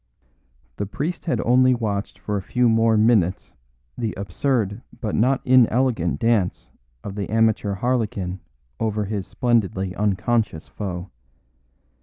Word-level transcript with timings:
The 0.77 0.87
priest 0.87 1.25
had 1.25 1.39
only 1.41 1.75
watched 1.75 2.17
for 2.17 2.35
a 2.35 2.41
few 2.41 2.67
more 2.67 2.97
minutes 2.97 3.55
the 3.95 4.15
absurd 4.17 4.81
but 4.99 5.13
not 5.13 5.45
inelegant 5.45 6.19
dance 6.19 6.71
of 7.03 7.13
the 7.13 7.29
amateur 7.29 7.75
harlequin 7.75 8.39
over 8.79 9.05
his 9.05 9.27
splendidly 9.27 9.93
unconscious 9.93 10.67
foe. 10.67 11.11